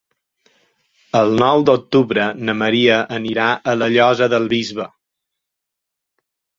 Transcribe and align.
El 1.19 1.33
nou 1.41 1.65
d'octubre 1.71 2.25
na 2.47 2.57
Maria 2.63 2.97
anirà 3.21 3.53
a 3.75 3.79
la 3.85 3.93
Llosa 3.95 4.33
del 4.35 4.53
Bisbe. 4.59 4.93